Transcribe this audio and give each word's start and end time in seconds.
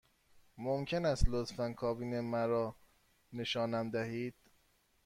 ممکن 0.57 1.05
است 1.05 1.23
لطفاً 1.27 1.73
کابین 1.73 2.19
مرا 2.19 2.75
نشانم 3.33 3.89
دهید؟ 3.91 4.35